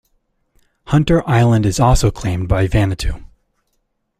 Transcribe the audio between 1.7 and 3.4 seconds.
also claimed by Vanuatu.